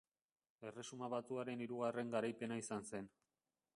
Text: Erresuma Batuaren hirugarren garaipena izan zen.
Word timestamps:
Erresuma 0.69 1.09
Batuaren 1.15 1.61
hirugarren 1.65 2.11
garaipena 2.17 2.59
izan 2.63 2.89
zen. 2.93 3.11